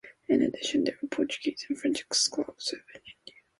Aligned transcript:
In 0.27 0.41
addition, 0.41 0.83
there 0.83 0.97
were 0.99 1.09
Portuguese 1.09 1.63
and 1.69 1.79
French 1.79 2.09
exclaves 2.09 2.73
in 2.73 2.81
India. 2.95 3.39